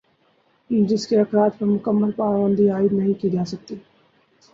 [0.69, 3.75] جس کے اخراج پر مکمل پابندی عائد نہیں کی جاسکتی